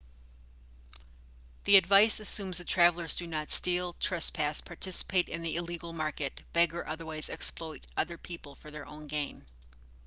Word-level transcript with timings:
the 1.65 1.77
advice 1.77 2.19
assumes 2.19 2.57
that 2.57 2.67
travellers 2.67 3.15
do 3.15 3.27
not 3.27 3.51
steal 3.51 3.93
trespass 3.99 4.59
participate 4.59 5.29
in 5.29 5.43
the 5.43 5.55
illegal 5.55 5.93
market 5.93 6.41
beg 6.53 6.73
or 6.73 6.87
otherwise 6.87 7.29
exploit 7.29 7.85
other 7.95 8.17
people 8.17 8.55
for 8.55 8.71
their 8.71 8.87
own 8.87 9.05
gain 9.05 9.45